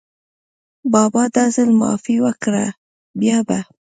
[0.93, 2.65] بابا دا ځل معافي وکړه،
[3.19, 3.59] بیا به…